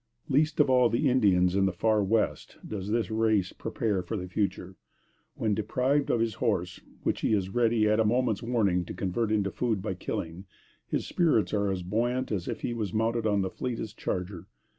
Least 0.29 0.59
of 0.59 0.67
all 0.67 0.89
the 0.89 1.07
Indians 1.11 1.55
in 1.55 1.67
the 1.67 1.71
far 1.71 2.03
West 2.03 2.57
does 2.67 2.89
this 2.89 3.11
race 3.11 3.53
prepare 3.53 4.01
for 4.01 4.17
the 4.17 4.27
future. 4.27 4.75
When 5.35 5.53
deprived 5.53 6.09
of 6.09 6.19
his 6.21 6.33
horse, 6.41 6.79
which 7.03 7.21
he 7.21 7.35
is 7.35 7.49
ready, 7.49 7.87
at 7.87 7.99
a 7.99 8.03
moment's 8.03 8.41
warning, 8.41 8.83
to 8.85 8.95
convert 8.95 9.31
into 9.31 9.51
food 9.51 9.79
by 9.79 9.93
killing, 9.93 10.45
his 10.87 11.05
spirits 11.05 11.53
are 11.53 11.69
as 11.71 11.83
buoyant 11.83 12.31
as 12.31 12.47
if 12.47 12.61
he 12.61 12.73
was 12.73 12.91
mounted 12.95 13.27
on 13.27 13.41
the 13.43 13.51
fleetest 13.51 13.95
charger. 13.95 14.47